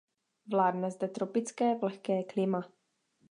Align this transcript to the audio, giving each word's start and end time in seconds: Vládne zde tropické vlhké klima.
Vládne 0.51 0.91
zde 0.91 1.07
tropické 1.07 1.75
vlhké 1.75 2.23
klima. 2.23 2.69